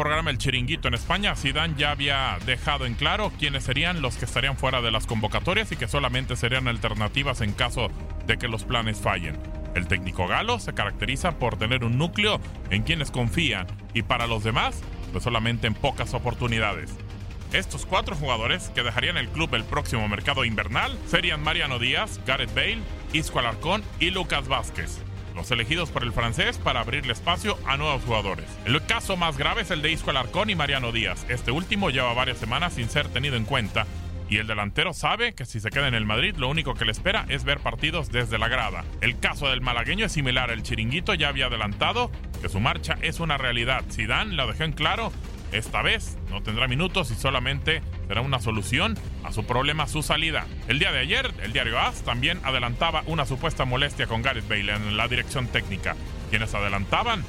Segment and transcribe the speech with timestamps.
[0.00, 4.24] programa El Chiringuito en España, Zidane ya había dejado en claro quiénes serían los que
[4.24, 7.90] estarían fuera de las convocatorias y que solamente serían alternativas en caso
[8.26, 9.36] de que los planes fallen.
[9.74, 12.40] El técnico galo se caracteriza por tener un núcleo
[12.70, 14.80] en quienes confían y para los demás,
[15.12, 16.96] pues solamente en pocas oportunidades.
[17.52, 22.54] Estos cuatro jugadores que dejarían el club el próximo mercado invernal serían Mariano Díaz, Gareth
[22.54, 22.78] Bale,
[23.12, 24.98] Isco Alarcón y Lucas Vázquez
[25.34, 28.46] los elegidos por el francés para abrirle espacio a nuevos jugadores.
[28.64, 31.26] El caso más grave es el de Isco Alarcón y Mariano Díaz.
[31.28, 33.86] Este último lleva varias semanas sin ser tenido en cuenta
[34.30, 36.92] y el delantero sabe que si se queda en el Madrid lo único que le
[36.92, 38.84] espera es ver partidos desde la grada.
[39.00, 43.18] El caso del malagueño es similar, el chiringuito ya había adelantado que su marcha es
[43.18, 43.84] una realidad.
[43.90, 45.12] Zidane lo dejó en claro
[45.52, 50.46] esta vez no tendrá minutos y solamente será una solución a su problema su salida.
[50.68, 54.72] El día de ayer, el diario AS también adelantaba una supuesta molestia con Gareth Bale
[54.72, 55.96] en la dirección técnica.
[56.30, 57.24] Quienes adelantaban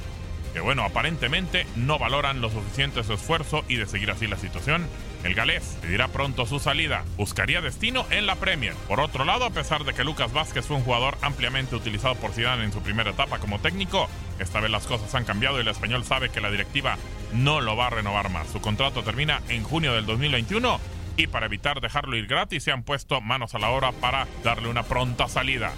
[0.52, 4.86] que bueno, aparentemente no valoran lo suficiente su esfuerzo y de seguir así la situación,
[5.24, 7.04] el galés pedirá pronto su salida.
[7.16, 8.74] Buscaría destino en la Premier.
[8.86, 12.32] Por otro lado, a pesar de que Lucas Vázquez fue un jugador ampliamente utilizado por
[12.32, 15.68] Zidane en su primera etapa como técnico, esta vez las cosas han cambiado y el
[15.68, 16.98] español sabe que la directiva
[17.32, 18.48] no lo va a renovar más.
[18.48, 20.80] Su contrato termina en junio del 2021
[21.16, 24.68] y para evitar dejarlo ir gratis se han puesto manos a la obra para darle
[24.68, 25.72] una pronta salida.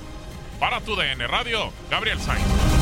[0.60, 2.73] Para tu DN Radio, Gabriel Sainz.